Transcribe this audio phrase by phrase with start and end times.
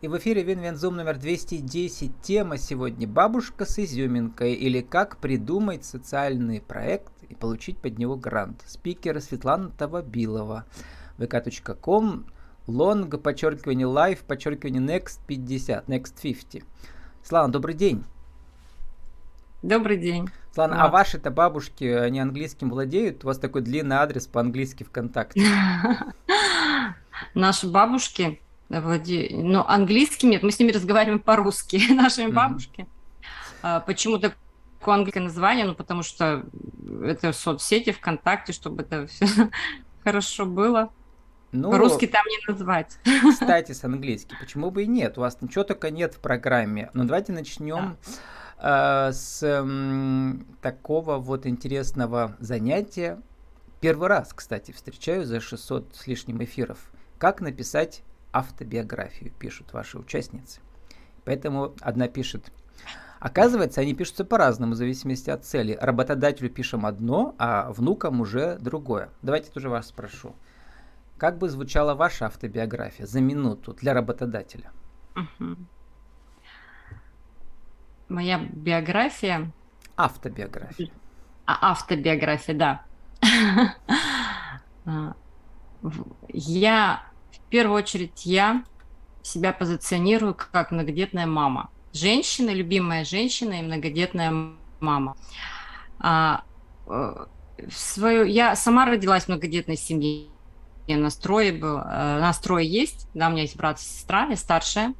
[0.00, 2.22] И в эфире Винвензум номер 210.
[2.22, 8.64] Тема сегодня «Бабушка с изюминкой» или «Как придумать социальный проект и получить под него грант».
[8.66, 10.64] Спикер Светлана Тавабилова.
[11.18, 12.24] vk.com
[12.66, 16.62] long, подчеркивание live, подчеркивание next 50, next 50.
[17.22, 18.02] Слава, добрый день.
[19.62, 20.30] Добрый день.
[20.54, 20.84] Слана, да.
[20.84, 23.22] а ваши-то бабушки, они английским владеют?
[23.24, 25.46] У вас такой длинный адрес по-английски ВКонтакте.
[27.34, 28.40] Наши бабушки
[28.70, 29.32] владеют...
[29.32, 32.86] Ну, английским нет, мы с ними разговариваем по-русски, нашими бабушки.
[33.62, 34.36] А, почему такое
[34.94, 35.66] английское название?
[35.66, 36.44] Ну, потому что
[37.02, 39.26] это соцсети ВКонтакте, чтобы это все
[40.04, 40.90] хорошо было.
[41.52, 42.96] Ну, Русский там не назвать.
[43.30, 44.36] Кстати, с английским.
[44.38, 45.18] Почему бы и нет?
[45.18, 46.90] У вас ничего только нет в программе.
[46.94, 47.96] Но давайте начнем
[48.56, 49.08] да.
[49.08, 53.20] э, с э, такого вот интересного занятия.
[53.80, 56.78] Первый раз, кстати, встречаю за 600 с лишним эфиров.
[57.18, 60.60] Как написать автобиографию, пишут ваши участницы.
[61.24, 62.52] Поэтому одна пишет
[63.20, 65.76] Оказывается, они пишутся по-разному, в зависимости от цели.
[65.78, 69.10] Работодателю пишем одно, а внукам уже другое.
[69.20, 70.34] Давайте тоже вас спрошу.
[71.18, 74.72] Как бы звучала ваша автобиография за минуту для работодателя?
[75.14, 75.56] Угу.
[78.08, 79.52] Моя биография.
[79.96, 80.90] Автобиография.
[81.44, 82.84] А, автобиография, да.
[84.86, 85.14] А,
[86.28, 87.02] я,
[87.36, 88.64] в первую очередь, я
[89.22, 91.70] себя позиционирую как многодетная мама.
[91.92, 94.32] Женщина, любимая женщина и многодетная
[94.80, 95.16] мама.
[95.98, 96.44] А,
[96.86, 97.26] э,
[97.70, 100.26] свою, я сама родилась в многодетной семье
[100.88, 104.94] настрой был, э, настрой есть, да, у меня есть брат и сестра, я старшая,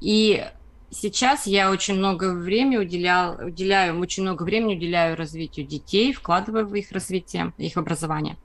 [0.00, 0.44] и
[0.90, 6.74] сейчас я очень много времени уделял, уделяю, очень много времени уделяю развитию детей, вкладываю в
[6.74, 8.36] их развитие, их образование.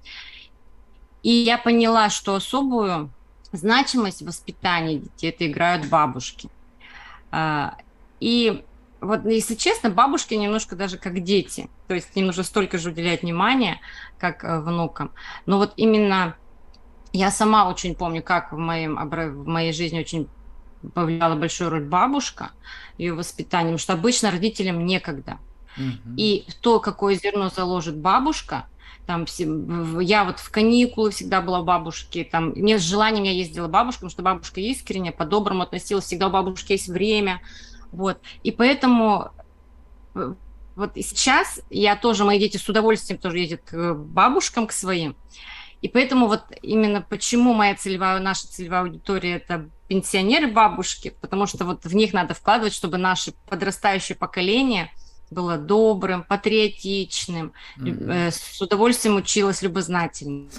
[1.23, 3.09] И я поняла, что особую
[3.52, 6.50] значимость в воспитании детей это играют бабушки.
[7.31, 7.75] А,
[8.19, 8.63] и
[9.02, 11.69] вот, если честно, бабушки немножко даже как дети.
[11.88, 13.79] То есть им нужно столько же уделять внимания,
[14.19, 15.12] как э, внукам.
[15.45, 16.35] Но вот именно
[17.12, 20.28] я сама очень помню, как в, моем, в моей жизни очень
[20.94, 22.51] повлияла большую роль бабушка,
[22.97, 25.40] ее воспитанием, что обычно родителям некогда.
[25.78, 26.16] Угу.
[26.18, 28.68] И то, какое зерно заложит бабушка,
[29.06, 29.25] там
[30.00, 33.72] я вот в каникулы всегда была у бабушки, там мне с желанием я ездила к
[33.72, 37.41] бабушке, потому что бабушка искренне, по-доброму относилась, всегда у бабушки есть время,
[37.91, 39.31] вот, и поэтому
[40.16, 40.34] э,
[40.75, 45.16] вот сейчас я тоже, мои дети с удовольствием тоже ездят к бабушкам, к своим,
[45.81, 51.66] и поэтому вот именно почему моя целевая, наша целевая аудитория это пенсионеры, бабушки, потому что
[51.66, 54.91] вот в них надо вкладывать, чтобы наше подрастающее поколение
[55.31, 58.31] было добрым, патриотичным, mm-hmm.
[58.31, 60.50] с удовольствием училась любознательно.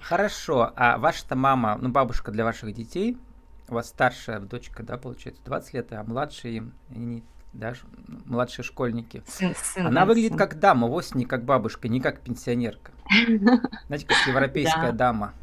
[0.00, 3.16] Хорошо, а ваша-то мама, ну бабушка для ваших детей,
[3.68, 7.22] у вас старшая дочка, да, получается, 20 лет, а младшие, они
[7.52, 7.80] даже
[8.26, 9.22] младшие школьники.
[9.26, 10.38] Сын, сын, Она да, выглядит сын.
[10.38, 12.92] как дама, вовсе не как бабушка, не как пенсионерка.
[13.86, 15.34] Знаете, как европейская дама.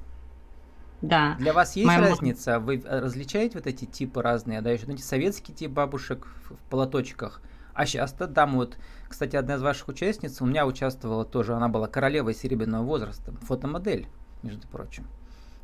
[1.01, 1.35] Да.
[1.37, 2.59] Для вас есть Моя разница?
[2.59, 4.61] Вы э, различаете вот эти типы разные?
[4.61, 7.41] Да, еще знаете, советский тип бабушек в, в полоточках.
[7.77, 8.75] А сейчас-то дама вот,
[9.07, 14.07] кстати, одна из ваших участниц у меня участвовала тоже, она была королевой серебряного возраста, фотомодель,
[14.41, 15.05] между прочим,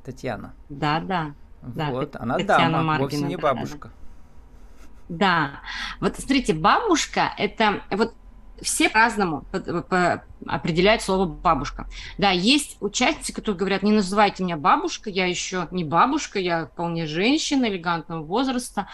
[0.06, 0.53] Татьяна.
[0.69, 1.34] Да, да.
[1.63, 3.90] Вот, да, она Татьяна дама, Маркина, вовсе не бабушка.
[5.09, 5.50] Да, да.
[5.50, 5.52] Да,
[6.02, 8.13] вот смотрите, бабушка это вот
[8.62, 9.46] все по-разному
[10.46, 11.88] определяют слово бабушка.
[12.19, 17.07] Да, есть участницы, которые говорят, не называйте меня бабушка, я еще не бабушка, я вполне
[17.07, 18.88] женщина элегантного возраста.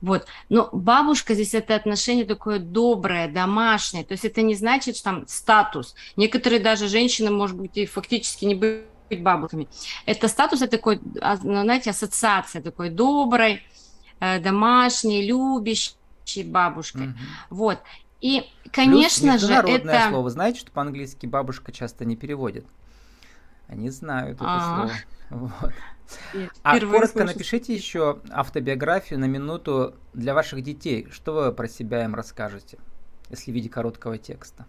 [0.00, 0.26] Вот.
[0.48, 4.04] Но бабушка здесь это отношение такое доброе, домашнее.
[4.04, 5.94] То есть это не значит, что там статус.
[6.16, 9.68] Некоторые даже женщины, может быть, и фактически не быть бабушками.
[10.04, 13.62] Это статус, это такой, а, знаете, ассоциация такой доброй,
[14.18, 17.08] Э, домашней, любящей бабушкой.
[17.08, 17.16] Угу.
[17.50, 17.78] Вот.
[18.20, 20.08] И, конечно Плюс же, это...
[20.08, 20.30] слово.
[20.30, 22.66] Знаете, что по-английски бабушка часто не переводит?
[23.68, 24.88] Они знают это А-а-а.
[25.28, 25.50] слово.
[25.60, 25.72] Вот.
[26.62, 27.26] А коротко слышу.
[27.26, 31.08] напишите еще автобиографию на минуту для ваших детей.
[31.10, 32.78] Что вы про себя им расскажете,
[33.30, 34.66] если в виде короткого текста?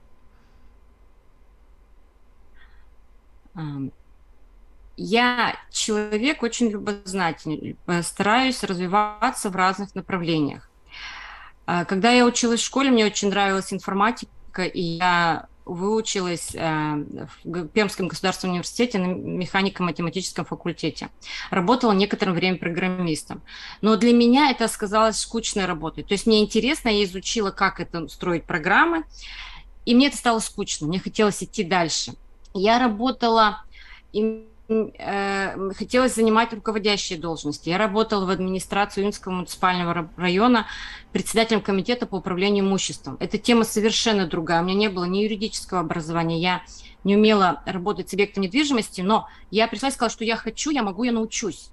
[4.97, 10.69] я человек очень любознательный, стараюсь развиваться в разных направлениях.
[11.65, 17.05] А, когда я училась в школе, мне очень нравилась информатика, и я выучилась э,
[17.43, 21.09] в Пермском государственном университете на механико-математическом факультете.
[21.49, 23.41] Работала некоторое время программистом.
[23.81, 26.03] Но для меня это сказалось скучной работой.
[26.03, 29.03] То есть мне интересно, я изучила, как это строить программы,
[29.85, 32.13] и мне это стало скучно, мне хотелось идти дальше.
[32.53, 33.63] Я работала
[34.69, 37.69] э, хотелось занимать руководящие должности.
[37.69, 40.67] Я работала в администрации Юнского муниципального района
[41.11, 43.17] председателем комитета по управлению имуществом.
[43.19, 44.61] Эта тема совершенно другая.
[44.61, 46.61] У меня не было ни юридического образования, я
[47.03, 50.83] не умела работать с объектом недвижимости, но я пришла и сказала, что я хочу, я
[50.83, 51.69] могу, я научусь.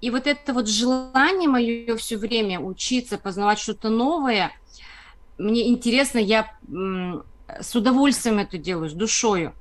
[0.00, 4.52] И вот это вот желание мое все время учиться, познавать что-то новое,
[5.38, 6.50] мне интересно, я
[7.60, 9.54] с удовольствием это делаю, с душою.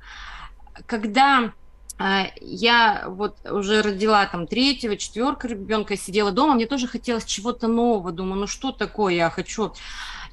[0.85, 1.53] Когда
[1.97, 8.11] я вот уже родила там третьего, четвертого ребенка, сидела дома, мне тоже хотелось чего-то нового,
[8.11, 9.73] думаю, ну что такое я хочу.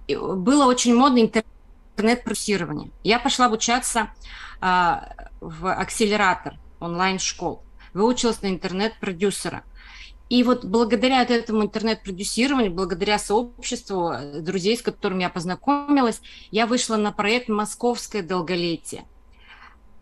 [0.09, 2.91] И было очень модно интернет-продюсирование.
[3.05, 4.12] Я пошла обучаться
[4.61, 7.62] а, в акселератор онлайн-школ,
[7.94, 9.62] выучилась на интернет-продюсера.
[10.29, 16.97] И вот благодаря этому интернет-продюсированию, благодаря сообществу э, друзей, с которыми я познакомилась, я вышла
[16.97, 19.05] на проект «Московское долголетие»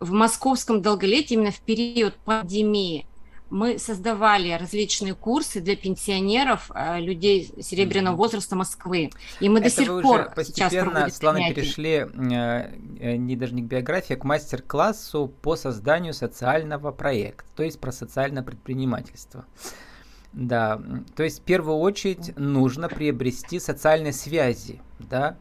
[0.01, 3.05] в московском долголетии, именно в период пандемии,
[3.51, 9.11] мы создавали различные курсы для пенсионеров, э, людей серебряного возраста Москвы.
[9.41, 12.07] И мы Это до сих пор постепенно, Славно, перешли э,
[12.99, 17.79] э, не даже не к биографии, а к мастер-классу по созданию социального проекта, то есть
[17.79, 19.45] про социальное предпринимательство.
[20.33, 20.81] Да,
[21.15, 25.37] то есть в первую очередь нужно приобрести социальные связи, да.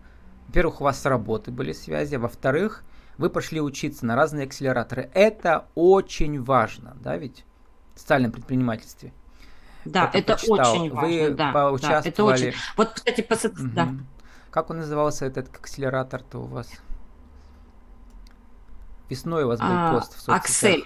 [0.48, 2.82] Во-первых, у вас с работы были связи, а во-вторых,
[3.20, 5.10] вы пошли учиться на разные акселераторы.
[5.12, 7.44] Это очень важно, да, ведь
[7.94, 9.12] в социальном предпринимательстве.
[9.84, 11.06] Да, это, это очень важно.
[11.06, 12.02] Вы да, поучаствовали.
[12.02, 12.54] Да, это очень.
[12.76, 13.34] Вот, кстати, по...
[13.34, 13.68] угу.
[13.74, 13.88] да.
[14.50, 16.70] Как он назывался этот акселератор-то у вас?
[19.10, 20.40] Весной у вас был а, пост в соцсетях.
[20.40, 20.84] Аксель.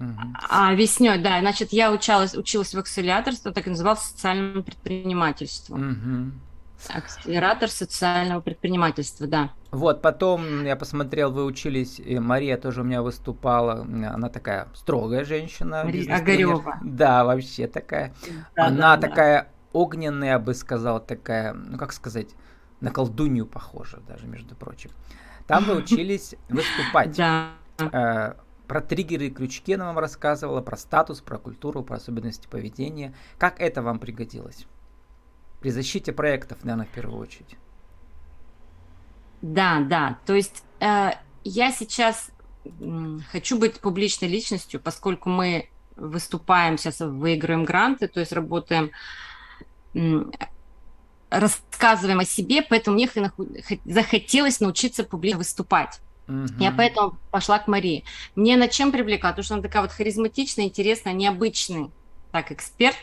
[0.00, 0.20] Угу.
[0.50, 1.40] А, весней, да.
[1.40, 6.32] Значит, я училась, училась в акселераторстве, так и назывался социальным предпринимательством.
[6.90, 6.98] Угу.
[6.98, 9.50] Акселератор социального предпринимательства, да.
[9.74, 15.24] Вот, потом я посмотрел, вы учились, и Мария тоже у меня выступала, она такая строгая
[15.24, 15.82] женщина.
[15.84, 16.78] Мария Огарева.
[16.84, 18.14] Да, вообще такая.
[18.54, 19.48] Да, она да, такая да.
[19.72, 22.28] огненная, я бы сказал, такая, ну как сказать,
[22.80, 24.92] на колдунью похожа даже, между прочим.
[25.48, 27.16] Там вы учились выступать.
[27.16, 27.48] Да.
[27.80, 28.34] Э,
[28.68, 33.12] про триггеры и крючки она вам рассказывала, про статус, про культуру, про особенности поведения.
[33.38, 34.66] Как это вам пригодилось?
[35.60, 37.56] При защите проектов, наверное, в первую очередь.
[39.44, 40.18] Да, да.
[40.24, 41.10] То есть э,
[41.44, 42.30] я сейчас
[43.30, 48.90] хочу быть публичной личностью, поскольку мы выступаем сейчас, выигрываем гранты, то есть работаем,
[51.28, 53.10] рассказываем о себе, поэтому мне
[53.84, 56.00] захотелось научиться публично выступать.
[56.26, 56.54] Угу.
[56.58, 58.02] Я поэтому пошла к Марии.
[58.34, 59.28] Мне над чем привлекла?
[59.30, 61.90] Потому что она такая вот харизматичная, интересная, необычный
[62.32, 62.96] так эксперт.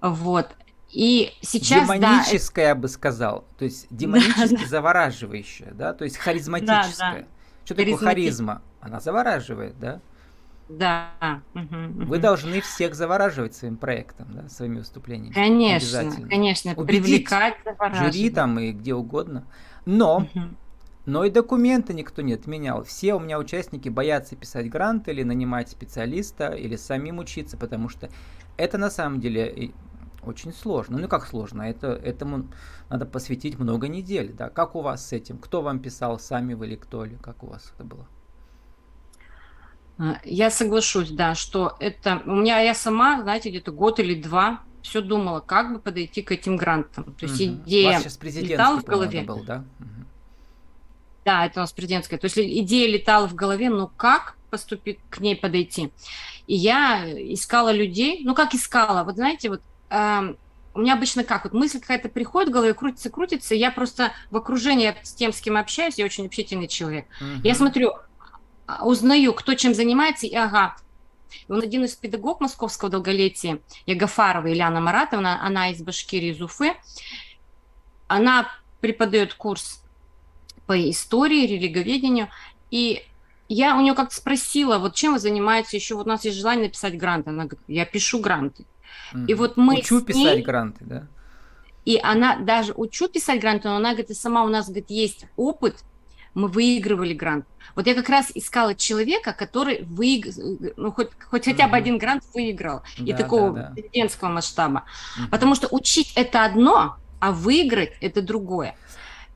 [0.00, 0.54] Вот.
[0.90, 3.44] И сейчас, Демоническая, да, я бы сказал.
[3.58, 5.92] То есть демонически да, завораживающая, да?
[5.92, 7.12] То есть харизматическая.
[7.12, 7.26] Да, да.
[7.64, 8.62] Что такое харизма?
[8.80, 10.00] Она завораживает, да?
[10.68, 11.42] Да.
[11.54, 15.32] Вы должны всех завораживать своим проектом, да, своими выступлениями.
[15.32, 16.74] Конечно, конечно.
[16.76, 17.56] Убедить привлекать,
[17.94, 19.46] жюри там и где угодно.
[19.86, 20.40] Но, угу.
[21.06, 22.84] но и документы никто не отменял.
[22.84, 28.10] Все у меня участники боятся писать грант или нанимать специалиста, или самим учиться, потому что
[28.58, 29.72] это на самом деле
[30.28, 30.98] очень сложно.
[30.98, 31.62] Ну как сложно?
[31.62, 32.48] Это, этому
[32.90, 34.32] надо посвятить много недель.
[34.32, 34.48] Да?
[34.50, 35.38] Как у вас с этим?
[35.38, 37.16] Кто вам писал, сами вы или кто ли?
[37.22, 38.06] Как у вас это было?
[39.98, 42.22] А, я соглашусь, да, что это...
[42.24, 46.32] У меня я сама, знаете, где-то год или два все думала, как бы подойти к
[46.32, 47.04] этим грантам.
[47.14, 47.62] То есть угу.
[47.66, 49.22] идея летала в голове.
[49.22, 49.64] Был, да?
[49.80, 50.06] Угу.
[51.24, 52.18] Да, это у нас президентская.
[52.18, 55.92] То есть идея летала в голове, но как поступить, к ней подойти?
[56.46, 57.04] И я
[57.34, 62.08] искала людей, ну как искала, вот знаете, вот у меня обычно как, вот мысль какая-то
[62.08, 66.04] приходит в голове, крутится, крутится, я просто в окружении с тем, с кем общаюсь, я
[66.04, 67.06] очень общительный человек.
[67.20, 67.40] Uh-huh.
[67.42, 67.94] Я смотрю,
[68.66, 70.76] а, узнаю, кто чем занимается, и ага,
[71.48, 76.74] он один из педагогов московского долголетия, Ягафарова Ильяна Маратовна, она из Башкирии, из Уфы,
[78.06, 78.48] она
[78.80, 79.82] преподает курс
[80.66, 82.28] по истории, религоведению,
[82.70, 83.04] и
[83.48, 86.66] я у нее как-то спросила, вот чем вы занимаетесь еще, вот у нас есть желание
[86.66, 88.66] написать грант, она говорит, я пишу гранты.
[89.26, 91.06] И вот мы Учу писать ней, гранты, да?
[91.84, 95.24] И она даже учу писать гранты, но она говорит, и сама у нас, говорит, есть
[95.36, 95.76] опыт,
[96.34, 97.46] мы выигрывали грант.
[97.74, 102.24] Вот я как раз искала человека, который выиграл, ну, хоть, хоть хотя бы один грант
[102.34, 103.74] выиграл, да, и такого да, да.
[103.74, 104.84] президентского масштаба.
[105.18, 105.28] Угу.
[105.30, 108.76] Потому что учить это одно, а выиграть это другое.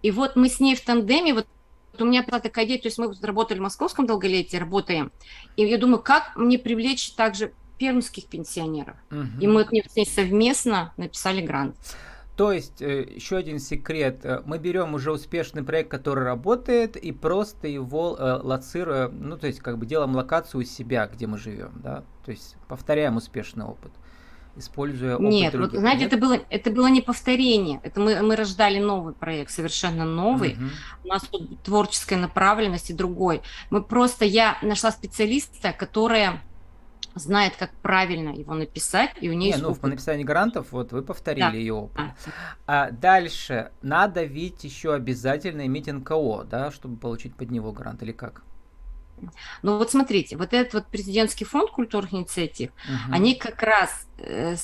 [0.02, 1.46] И вот мы с ней в тандеме, вот
[1.98, 5.12] у меня была такая идея, то есть мы работали в московском долголетии, работаем,
[5.56, 8.94] и я думаю, как мне привлечь также пермских пенсионеров.
[9.10, 9.40] Угу.
[9.40, 11.74] И мы с ней совместно написали грант.
[12.36, 14.20] То есть, э, еще один секрет.
[14.22, 19.48] Э, мы берем уже успешный проект, который работает, и просто его э, лоцируем, ну, то
[19.48, 22.04] есть, как бы делаем локацию у себя, где мы живем, да?
[22.24, 23.90] То есть, повторяем успешный опыт
[24.54, 25.72] используя опыт Нет, других.
[25.72, 27.80] вот знаете, это было, это было не повторение.
[27.82, 30.52] Это мы, мы рождали новый проект, совершенно новый.
[30.52, 30.64] Угу.
[31.04, 33.40] У нас тут творческая направленность и другой.
[33.70, 36.42] Мы просто, я нашла специалиста, которая
[37.14, 39.80] знает, как правильно его написать, и у нее Не, есть ну, опыт.
[39.80, 41.50] по написанию грантов, вот вы повторили да.
[41.50, 42.06] ее опыт.
[42.26, 42.32] Да.
[42.66, 48.12] А дальше, надо ведь еще обязательно иметь НКО, да, чтобы получить под него грант, или
[48.12, 48.42] как?
[49.62, 53.14] Ну вот смотрите, вот этот вот президентский фонд культурных инициатив, угу.
[53.14, 54.56] они как раз э,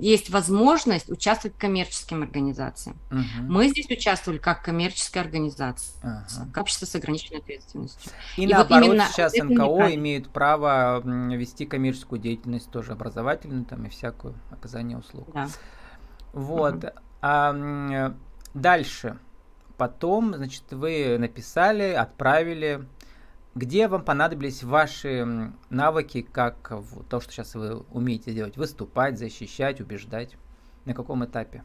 [0.00, 2.96] есть возможность участвовать коммерческим организациям.
[3.10, 3.42] Угу.
[3.48, 6.50] Мы здесь участвовали как коммерческая организация, ага.
[6.52, 8.12] как общество с ограниченной ответственностью.
[8.36, 9.94] И, И наоборот, вот именно сейчас НКО неправильно.
[9.94, 15.28] имеют право вести коммерческую деятельность тоже образовательную там и всякую оказание услуг.
[15.32, 15.48] Да.
[16.32, 16.84] Вот.
[16.84, 16.92] Угу.
[17.22, 18.14] А,
[18.54, 19.18] дальше.
[19.76, 22.86] Потом, значит, вы написали, отправили
[23.54, 26.72] где вам понадобились ваши навыки, как
[27.08, 28.56] то, что сейчас вы умеете делать?
[28.56, 30.36] Выступать, защищать, убеждать?
[30.84, 31.64] На каком этапе?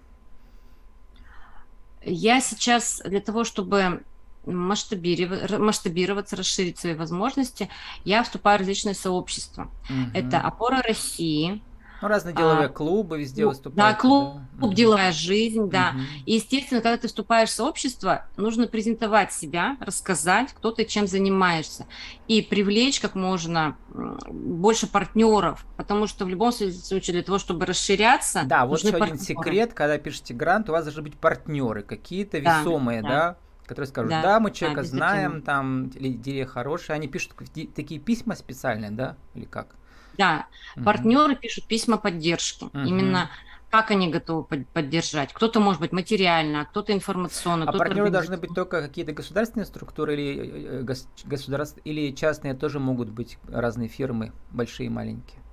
[2.04, 4.04] Я сейчас для того, чтобы
[4.46, 7.70] масштабироваться, расширить свои возможности,
[8.04, 9.72] я вступаю в различные сообщества.
[9.90, 10.12] Угу.
[10.14, 11.62] Это «Опора России»,
[12.08, 13.76] ну, разные деловые а, клубы везде выступают.
[13.76, 14.60] Да, клуб, да.
[14.60, 15.92] клуб «Деловая жизнь», да.
[15.96, 16.04] Угу.
[16.26, 21.88] И, естественно, когда ты вступаешь в сообщество, нужно презентовать себя, рассказать, кто ты чем занимаешься,
[22.28, 28.44] и привлечь как можно больше партнеров, потому что в любом случае для того, чтобы расширяться,
[28.46, 29.14] Да, вот еще партнеры.
[29.14, 33.88] один секрет, когда пишете грант, у вас должны быть партнеры, какие-то весомые, да, да которые
[33.88, 37.34] скажут, да, да мы человека да, знаем, там, идея хорошая, они пишут
[37.76, 39.76] такие письма специальные, да, или как?
[40.18, 40.86] Да, угу.
[40.86, 42.66] партнеры пишут письма поддержки.
[42.66, 42.80] Угу.
[42.80, 43.30] Именно
[43.70, 45.34] как они готовы поддержать.
[45.34, 47.66] Кто-то может быть материально, а кто-то информационно.
[47.66, 50.96] А партнеры должны быть только какие-то государственные структуры или э, э,
[51.26, 55.45] государств, или частные тоже могут быть разные фирмы, большие и маленькие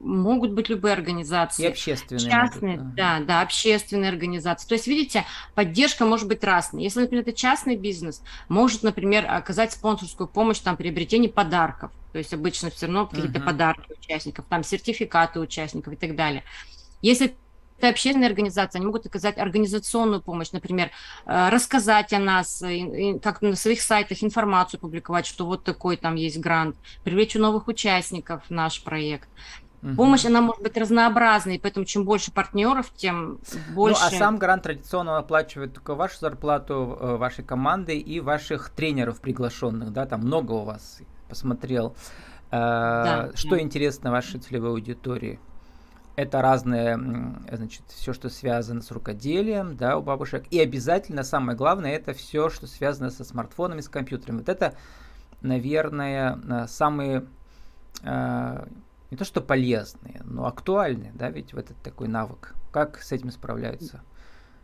[0.00, 1.64] могут быть любые организации.
[1.64, 2.30] И общественные.
[2.30, 3.18] Частные, могут, да.
[3.18, 4.68] да, да, общественные организации.
[4.68, 5.24] То есть, видите,
[5.54, 6.82] поддержка может быть разной.
[6.82, 11.92] Если, например, это частный бизнес, может, например, оказать спонсорскую помощь там, приобретении подарков.
[12.12, 13.44] То есть обычно все равно какие-то uh-huh.
[13.44, 16.44] подарки участников, там сертификаты участников и так далее.
[17.02, 17.36] Если
[17.78, 20.90] это общественные организации, они могут оказать организационную помощь, например,
[21.26, 22.62] э, рассказать о нас,
[23.22, 28.44] как на своих сайтах информацию публиковать, что вот такой там есть грант, привлечь новых участников
[28.46, 29.28] в наш проект.
[29.82, 29.94] Угу.
[29.94, 33.38] Помощь, она может быть разнообразной, поэтому чем больше партнеров, тем
[33.74, 34.00] больше...
[34.00, 39.20] Ну, а сам грант традиционно оплачивает только вашу зарплату, э, вашей команды и ваших тренеров
[39.20, 41.94] приглашенных, да, там много у вас, посмотрел.
[42.50, 43.60] Э, да, что да.
[43.60, 45.38] интересно вашей целевой аудитории?
[46.16, 46.98] Это разные,
[47.52, 50.46] значит, все, что связано с рукоделием, да, у бабушек.
[50.50, 54.38] И обязательно, самое главное, это все, что связано со смартфонами, с компьютерами.
[54.38, 54.74] Вот это,
[55.42, 57.26] наверное, э, самые
[59.10, 62.54] не то что полезные, но актуальные, да, ведь в этот такой навык.
[62.72, 64.02] Как с этим справляются?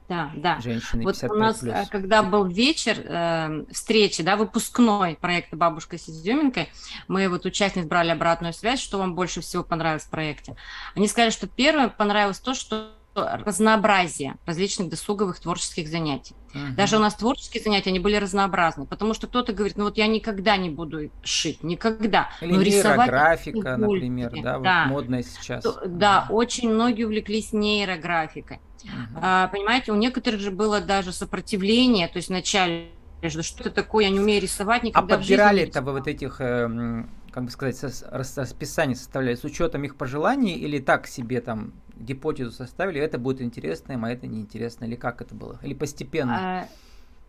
[0.08, 0.60] Да, да.
[0.60, 1.72] Женщины вот у нас, плюс.
[1.72, 6.68] Э, когда был вечер э, встречи, да, выпускной проекта «Бабушка с изюминкой»,
[7.08, 10.56] мы вот участниц брали обратную связь, что вам больше всего понравилось в проекте.
[10.94, 16.34] Они сказали, что первое понравилось то, что разнообразие различных досуговых творческих занятий.
[16.54, 16.76] Угу.
[16.76, 20.06] Даже у нас творческие занятия, они были разнообразны, потому что кто-то говорит, ну вот я
[20.06, 22.30] никогда не буду шить, никогда.
[22.40, 24.84] Или Но рисовать графика, например, да, да.
[24.84, 25.62] Вот модная сейчас.
[25.62, 28.60] То, да, очень многие увлеклись нейрографикой.
[28.84, 29.20] Угу.
[29.22, 32.90] А, понимаете, у некоторых же было даже сопротивление, то есть вначале
[33.28, 37.04] что это такое, я не умею рисовать, никогда А подбирали это вы вот этих э,
[37.32, 43.00] как бы сказать, расписание составляли с учетом их пожеланий или так себе там гипотезу составили,
[43.00, 45.58] это будет интересно им, а это неинтересно, или как это было?
[45.62, 46.38] Или постепенно?
[46.38, 46.68] А,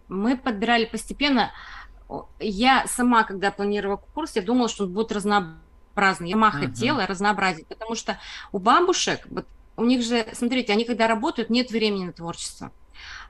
[0.07, 1.51] мы подбирали постепенно.
[2.39, 6.29] Я сама, когда планировала курс, я думала, что он будет разнообразный.
[6.29, 6.67] Я сама uh-huh.
[6.67, 8.19] хотела разнообразить, потому что
[8.51, 12.71] у бабушек, вот у них же, смотрите, они когда работают, нет времени на творчество.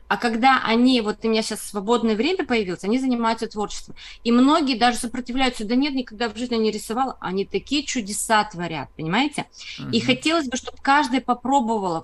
[0.08, 3.96] А когда они, вот у меня сейчас свободное время появилось, они занимаются творчеством.
[4.24, 7.18] И многие даже сопротивляются, да нет, никогда в жизни не рисовала.
[7.20, 9.46] Они такие чудеса творят, понимаете?
[9.80, 9.90] Угу.
[9.90, 12.02] И хотелось бы, чтобы каждая попробовала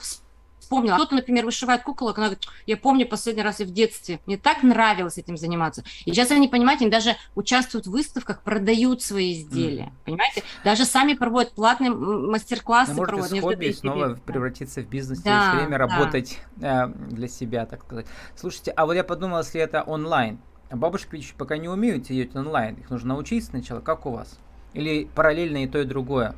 [0.60, 0.96] вспомнила.
[0.96, 4.64] Кто-то, например, вышивает куколок, она говорит, я помню последний раз и в детстве, мне так
[4.64, 5.84] нравилось этим заниматься.
[6.06, 10.06] И сейчас они, понимаете, они даже участвуют в выставках, продают свои изделия, mm.
[10.06, 10.44] понимаете?
[10.64, 12.94] Даже сами проводят платные мастер-классы.
[12.94, 15.88] Ну, может, из хобби снова превратиться в бизнес, да, есть время да.
[15.88, 18.06] работать э, для себя, так сказать.
[18.36, 20.40] Слушайте, а вот я подумал, если это онлайн,
[20.70, 24.40] а бабушки ведь пока не умеют сидеть онлайн, их нужно научиться сначала, как у вас?
[24.74, 26.36] Или параллельно и то, и другое?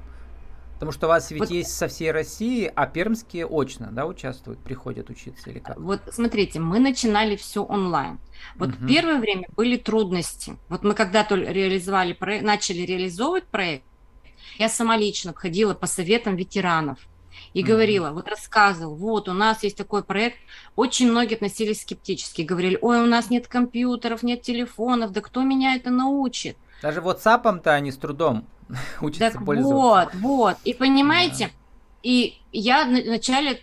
[0.82, 4.64] Потому что у вас ведь вот, есть со всей России, а пермские очно, да, участвуют,
[4.64, 5.80] приходят учиться или как?
[5.80, 8.18] Вот смотрите, мы начинали все онлайн.
[8.56, 8.88] Вот угу.
[8.88, 10.58] первое время были трудности.
[10.70, 13.84] Вот мы когда то реализовали проект, начали реализовывать проект,
[14.58, 16.98] я сама лично ходила по советам ветеранов
[17.54, 17.64] и mm-hmm.
[17.64, 20.38] говорила, вот рассказывал, вот у нас есть такой проект.
[20.76, 25.76] Очень многие относились скептически, говорили, ой, у нас нет компьютеров, нет телефонов, да кто меня
[25.76, 26.58] это научит?
[26.82, 28.48] Даже WhatsApp-то они с трудом
[29.02, 29.76] учатся так пользоваться.
[29.76, 30.58] Вот, вот.
[30.64, 31.52] И понимаете, да.
[32.04, 33.60] и я вначале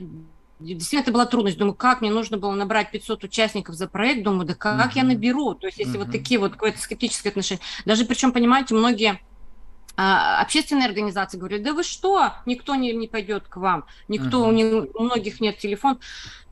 [0.61, 1.59] действительно это была трудность.
[1.59, 4.23] Думаю, как мне нужно было набрать 500 участников за проект.
[4.23, 4.97] Думаю, да как uh-huh.
[4.97, 5.55] я наберу?
[5.55, 6.05] То есть, если uh-huh.
[6.05, 7.63] вот такие вот какое-то скептическое отношение.
[7.85, 9.21] Даже причем, понимаете, многие
[9.97, 14.49] а, общественные организации говорят, да вы что, никто не, не пойдет к вам, никто, uh-huh.
[14.49, 15.99] у, не, у многих нет телефон.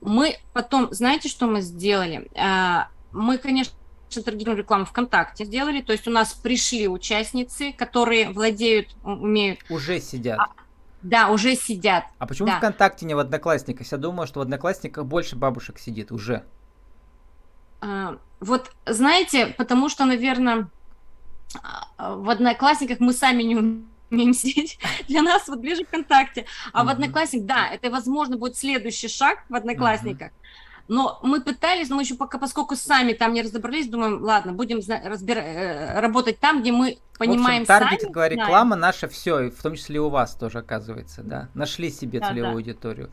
[0.01, 2.29] Мы потом, знаете, что мы сделали?
[2.37, 3.76] А, мы, конечно,
[4.09, 9.61] таргетированную рекламу ВКонтакте сделали, то есть у нас пришли участницы, которые владеют, умеют...
[9.69, 10.39] Уже сидят.
[10.39, 10.49] А,
[11.03, 12.05] да, уже сидят.
[12.19, 12.59] А почему да.
[12.59, 13.91] ВКонтакте не в Одноклассниках?
[13.91, 16.45] Я думаю, что в Одноклассниках больше бабушек сидит уже.
[17.81, 20.69] А, вот, знаете, потому что, наверное,
[21.99, 23.57] в Одноклассниках мы сами не
[24.11, 24.79] умеем сидеть.
[25.09, 26.47] Для нас вот ближе ВКонтакте.
[26.73, 26.87] А mm-hmm.
[26.87, 30.29] в Одноклассниках, да, это, возможно, будет следующий шаг в Одноклассниках.
[30.29, 30.66] Mm-hmm.
[30.89, 34.79] Но мы пытались, но мы еще пока, поскольку сами там не разобрались, думаем, ладно, будем
[34.79, 38.41] разбира- э, работать там, где мы понимаем в общем, таргетинговая сами.
[38.41, 41.49] реклама наша все, в том числе и у вас тоже оказывается, да?
[41.55, 42.57] Нашли себе да, целевую да.
[42.57, 43.11] аудиторию.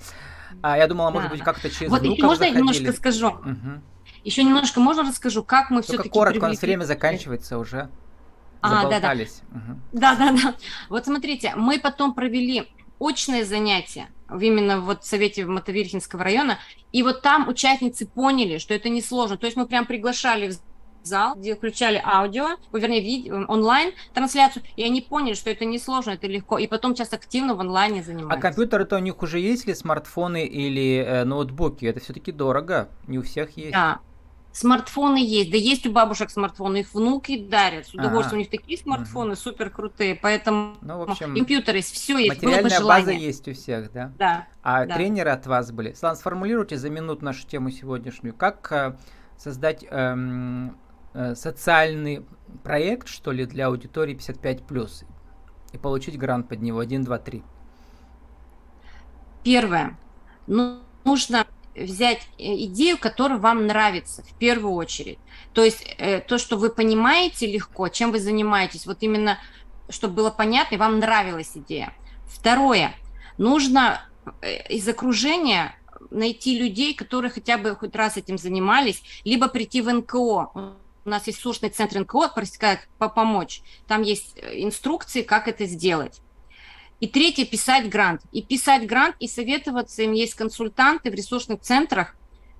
[0.61, 2.53] А я думала, может да, быть, как-то через Вот, можно заходили.
[2.53, 3.29] я немножко скажу?
[3.29, 3.81] Угу.
[4.23, 6.47] Еще немножко можно расскажу, как мы все-таки коротко, привлекли...
[6.47, 7.89] у нас время заканчивается уже.
[8.61, 9.11] А, да, да.
[9.11, 9.79] Угу.
[9.93, 10.55] Да, да, да.
[10.89, 14.07] Вот смотрите, мы потом провели очное занятие
[14.39, 16.59] именно вот в Совете Мотовирхинского района,
[16.91, 19.37] и вот там участницы поняли, что это несложно.
[19.37, 24.83] То есть мы прям приглашали в зал, где включали аудио, вернее, видео, онлайн трансляцию, и
[24.83, 28.37] они поняли, что это несложно, это легко, и потом сейчас активно в онлайне а занимаются.
[28.37, 31.85] А компьютеры-то у них уже есть ли смартфоны или э, ноутбуки?
[31.85, 33.73] Это все-таки дорого, не у всех есть.
[33.73, 33.99] Да,
[34.53, 38.77] Смартфоны есть, да есть у бабушек смартфоны, их внуки дарят, с удовольствием, у них такие
[38.77, 39.39] смартфоны угу.
[39.39, 42.35] супер крутые, поэтому ну, в общем, компьютеры есть, все есть.
[42.43, 44.13] Материальная база есть у всех, да?
[44.19, 44.47] Да.
[44.61, 44.93] А да.
[44.93, 45.93] тренеры от вас были.
[45.93, 48.35] Слан, сформулируйте за минуту нашу тему сегодняшнюю.
[48.35, 48.95] Как э,
[49.37, 50.77] создать эм,
[51.15, 52.23] э, социальный
[52.63, 55.05] проект, что ли, для аудитории 55+,
[55.71, 57.43] и получить грант под него 1, 2, 3?
[59.43, 59.97] Первое.
[60.45, 65.19] Ну, нужно взять э, идею, которая вам нравится в первую очередь.
[65.53, 69.37] То есть э, то, что вы понимаете легко, чем вы занимаетесь, вот именно,
[69.89, 71.93] чтобы было понятно, и вам нравилась идея.
[72.27, 72.93] Второе,
[73.37, 74.07] нужно
[74.41, 75.75] э, из окружения
[76.11, 80.51] найти людей, которые хотя бы хоть раз этим занимались, либо прийти в НКО.
[81.05, 83.61] У нас есть слушный центр НКО, как помочь.
[83.87, 86.21] Там есть инструкции, как это сделать.
[87.03, 88.21] И третье– писать грант.
[88.31, 92.15] И писать грант, и советоваться им есть консультанты в ресурсных центрах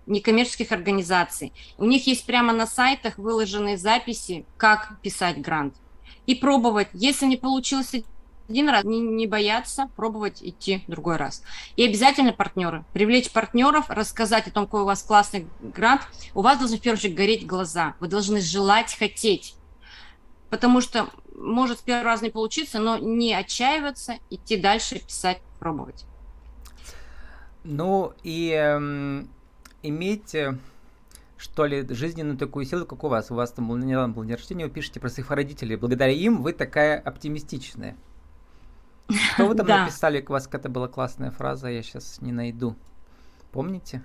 [0.05, 1.53] некоммерческих организаций.
[1.77, 5.75] У них есть прямо на сайтах выложенные записи, как писать грант.
[6.25, 6.89] И пробовать.
[6.91, 7.93] Если не получилось
[8.49, 11.41] один раз, не, не бояться, пробовать идти другой раз.
[11.77, 12.83] И обязательно партнеры.
[12.91, 16.01] Привлечь партнеров, рассказать о том, какой у вас классный грант.
[16.33, 17.95] У вас должны в первую очередь гореть глаза.
[18.01, 19.55] Вы должны желать, хотеть.
[20.49, 26.05] Потому что может с первого раза не получиться, но не отчаиваться, идти дальше, писать, пробовать.
[27.63, 29.29] Ну и эм,
[29.81, 30.57] иметь э,
[31.43, 33.29] что ли, жизненную такую силу, как у вас.
[33.29, 35.75] У вас там был, недавно был день рождения, вы пишете про своих родителей.
[35.75, 37.97] Благодаря им вы такая оптимистичная.
[39.09, 42.77] Что вы там написали, у вас какая-то была классная фраза, я сейчас не найду.
[43.51, 44.01] Помните?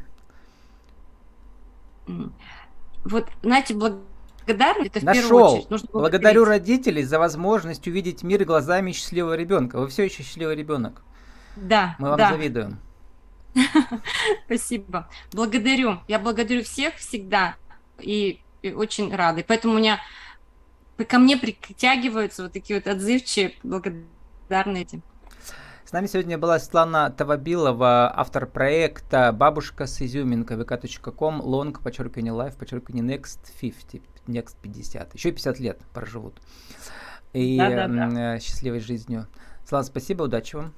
[3.05, 4.05] Вот, знаете, благодаря
[4.49, 5.23] благодарность это в Нашел.
[5.23, 5.71] первую очередь.
[5.71, 9.79] Нужно Благодарю родителей за возможность увидеть мир глазами счастливого ребенка.
[9.79, 11.03] Вы все еще счастливый ребенок.
[11.57, 11.97] Да.
[11.99, 12.31] Мы вам да.
[12.31, 12.79] завидуем.
[14.47, 15.09] Спасибо.
[15.33, 15.99] Благодарю.
[16.09, 17.57] Я благодарю всех всегда
[17.99, 19.41] и, и очень рада.
[19.41, 20.01] И поэтому у меня
[21.09, 25.03] ко мне притягиваются вот такие вот отзывчивые, благодарные этим.
[25.89, 32.59] С нами сегодня была Светлана Тавабилова, автор проекта «Бабушка с изюминкой» vk.com, long, подчеркивание life,
[32.59, 35.15] подчеркивание next 50, next 50.
[35.15, 36.41] Еще 50 лет проживут.
[37.33, 38.41] И да, да, да.
[38.41, 39.27] счастливой жизнью.
[39.61, 40.73] Светлана, спасибо, удачи вам.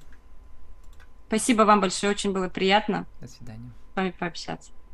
[1.27, 3.05] Спасибо вам большое, очень было приятно.
[3.21, 3.71] До свидания.
[3.93, 4.71] С вами пообщаться.